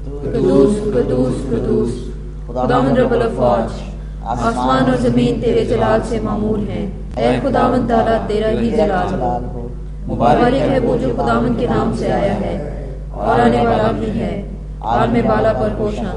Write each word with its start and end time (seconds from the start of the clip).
कदूस 0.00 0.76
कदूस 0.94 1.40
कदूस 1.48 1.92
खुदावंद 2.46 2.98
रब्बुल 2.98 3.22
फौज, 3.36 3.72
आसमान 4.26 4.90
और 4.90 4.96
ज़मीन 4.98 5.40
तेरे 5.40 5.64
जलाल 5.66 6.00
से 6.02 6.20
मामूर 6.20 6.58
हैं। 6.60 6.84
ऐ 7.16 7.40
खुदावंद 7.40 7.88
ताला, 7.88 8.16
तेरा 8.28 8.48
ही 8.50 8.70
जलाल 8.70 9.14
हो। 9.14 9.68
मुबारक 10.06 10.54
है 10.54 10.78
वो 10.80 10.96
जो 10.98 11.14
खुदावंद 11.16 11.58
के 11.58 11.66
नाम 11.66 11.94
से 11.96 12.10
आया 12.10 12.34
है 12.34 12.54
और 13.14 13.40
आने 13.40 13.66
वाला 13.66 13.90
भी 13.92 14.10
है। 14.12 14.32
और 14.82 15.08
में 15.08 15.26
बाला 15.26 15.52
पर 15.52 15.72
होशा 15.78 16.12